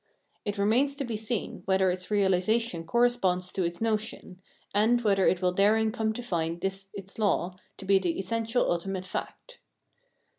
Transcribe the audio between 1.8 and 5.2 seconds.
its realisation corresponds to its notion, and